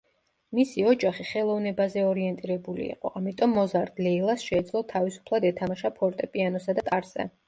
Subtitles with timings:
[0.59, 7.27] მისი ოჯახი ხელოვნებაზე ორიენტირებული იყო, ამიტომ მოზარდ ლეილას შეეძლო თავისუფლად ეთამაშა ფორტეპიანოსა და ტარზე.